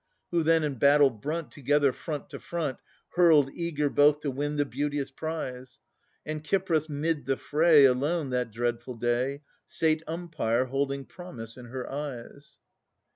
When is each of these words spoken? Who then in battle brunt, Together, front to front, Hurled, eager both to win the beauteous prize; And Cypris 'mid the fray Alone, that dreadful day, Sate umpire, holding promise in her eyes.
Who 0.31 0.41
then 0.41 0.63
in 0.63 0.79
battle 0.79 1.11
brunt, 1.11 1.51
Together, 1.51 1.93
front 1.93 2.27
to 2.31 2.39
front, 2.39 2.79
Hurled, 3.09 3.51
eager 3.53 3.87
both 3.87 4.21
to 4.21 4.31
win 4.31 4.55
the 4.55 4.65
beauteous 4.65 5.11
prize; 5.11 5.77
And 6.25 6.43
Cypris 6.43 6.89
'mid 6.89 7.27
the 7.27 7.37
fray 7.37 7.85
Alone, 7.85 8.31
that 8.31 8.49
dreadful 8.49 8.95
day, 8.95 9.43
Sate 9.67 10.01
umpire, 10.07 10.65
holding 10.65 11.05
promise 11.05 11.55
in 11.55 11.65
her 11.67 11.87
eyes. 11.87 12.57